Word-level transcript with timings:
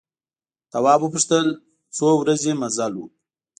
تواب 0.71 0.99
وپوښتل 1.03 1.47
څو 1.95 2.07
ورځې 2.21 2.51
مزل 2.61 2.93
و. 2.97 3.01